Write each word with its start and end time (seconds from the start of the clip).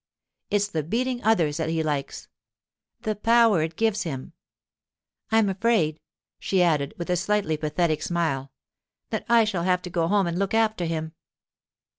It's 0.49 0.67
the 0.67 0.81
beating 0.81 1.23
others 1.23 1.57
that 1.57 1.69
he 1.69 1.83
likes—the 1.83 3.17
power 3.17 3.61
it 3.61 3.75
gives 3.75 4.01
him. 4.01 4.33
I'm 5.31 5.47
afraid,' 5.47 5.99
she 6.39 6.63
added, 6.63 6.95
with 6.97 7.11
a 7.11 7.15
slightly 7.15 7.55
pathetic 7.55 8.01
smile, 8.01 8.51
'that 9.11 9.25
I 9.29 9.43
shall 9.43 9.61
have 9.61 9.83
to 9.83 9.91
go 9.91 10.07
home 10.07 10.25
and 10.25 10.39
look 10.39 10.55
after 10.55 10.85
him. 10.85 11.13